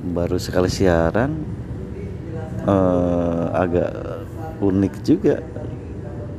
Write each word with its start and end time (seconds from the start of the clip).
baru 0.00 0.40
sekali 0.40 0.72
siaran 0.72 1.44
uh, 2.64 3.52
agak 3.52 3.90
unik 4.60 4.94
juga. 5.04 5.44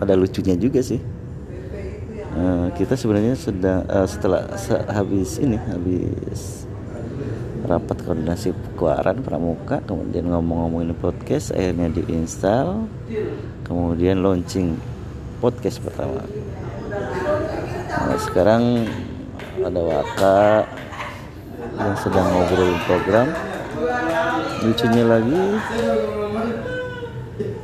Ada 0.02 0.18
lucunya 0.18 0.58
juga 0.58 0.82
sih. 0.82 1.02
Uh, 2.32 2.72
kita 2.74 2.96
sebenarnya 2.96 3.36
sedang 3.36 3.84
uh, 3.92 4.08
setelah 4.08 4.56
se 4.56 4.74
habis 4.88 5.36
ini 5.38 5.60
habis 5.68 6.64
rapat 7.68 8.02
koordinasi 8.02 8.56
keuangan 8.80 9.22
pramuka 9.22 9.84
kemudian 9.86 10.32
ngomong-ngomongin 10.32 10.98
podcast 10.98 11.54
akhirnya 11.54 11.94
diinstal 11.94 12.90
kemudian 13.68 14.24
launching 14.24 14.80
podcast 15.44 15.84
pertama. 15.84 16.24
Nah, 17.92 18.18
sekarang 18.18 18.88
ada 19.62 19.82
Waka 19.84 20.66
yang 21.78 21.96
sedang 22.00 22.28
ngobrol 22.32 22.72
program 22.88 23.28
lucunya 24.62 25.04
lagi 25.06 25.42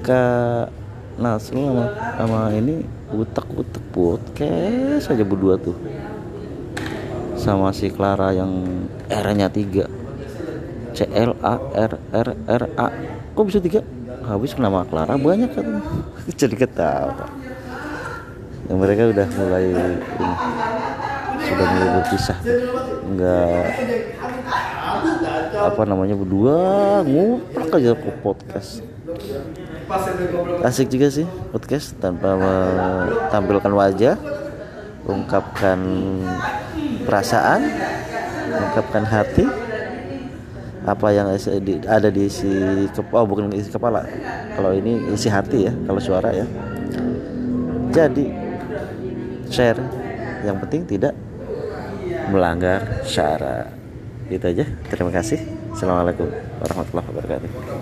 Kak 0.01 0.71
Nasrul 1.19 1.67
sama, 1.67 1.85
sama 2.15 2.39
ini 2.55 2.85
utak-utak 3.11 3.83
podcast 3.91 5.09
saja 5.09 5.25
berdua 5.27 5.59
tuh. 5.59 5.75
Sama 7.37 7.75
si 7.75 7.91
Clara 7.91 8.31
yang 8.31 8.65
R-nya 9.11 9.51
3 9.51 10.95
C 10.95 11.05
L 11.11 11.35
A 11.43 11.59
R 11.59 11.91
R 12.13 12.29
R 12.47 12.63
A. 12.79 12.87
Kok 13.35 13.45
bisa 13.45 13.59
tiga? 13.59 13.83
Habis 14.23 14.57
nama 14.57 14.87
Clara 14.87 15.19
banyak 15.19 15.51
kan 15.53 15.67
jadi 16.39 16.55
ketawa. 16.55 17.27
Yang 18.71 18.77
mereka 18.77 19.01
udah 19.11 19.27
mulai 19.37 19.65
ini 19.71 20.33
sudah 21.47 21.65
mulai 21.67 21.89
berpisah. 21.99 22.39
Enggak 23.07 23.65
apa 25.55 25.81
namanya 25.87 26.15
berdua 26.17 26.57
nguplak 27.05 27.77
aja 27.79 27.91
ke 27.95 28.09
podcast. 28.19 28.83
Asik 30.67 30.91
juga 30.91 31.07
sih 31.07 31.27
podcast 31.55 31.95
tanpa 31.97 32.35
tampilkan 33.31 33.71
wajah 33.71 34.19
ungkapkan 35.07 35.79
perasaan 37.07 37.71
ungkapkan 38.51 39.03
hati 39.07 39.47
apa 40.87 41.07
yang 41.15 41.27
ada 41.87 42.07
di 42.11 42.27
isi 42.27 42.51
kepala 42.91 43.23
oh 43.23 43.27
bukan 43.27 43.51
isi 43.55 43.71
kepala 43.71 44.03
kalau 44.55 44.71
ini 44.75 44.99
isi 45.15 45.31
hati 45.31 45.71
ya 45.71 45.73
kalau 45.87 45.99
suara 46.03 46.35
ya. 46.35 46.47
Jadi 47.95 48.27
share 49.47 49.79
yang 50.43 50.59
penting 50.59 50.83
tidak 50.83 51.15
melanggar 52.27 52.83
syarat 53.07 53.71
itu 54.31 54.45
aja. 54.47 54.65
Terima 54.91 55.11
kasih. 55.11 55.39
Assalamualaikum 55.71 56.33
warahmatullahi 56.59 57.07
wabarakatuh 57.11 57.77